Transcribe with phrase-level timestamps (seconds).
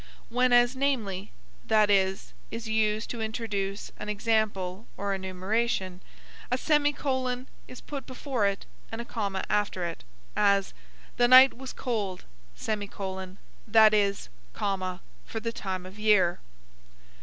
[0.29, 1.31] When as, namely,
[1.63, 6.01] that is, is used to introduce an example or enumeration,
[6.49, 10.03] a semicolon is put before it and a comma after it;
[10.35, 10.73] as,
[11.17, 12.25] The night was cold;
[12.57, 16.39] that is, for the time of year.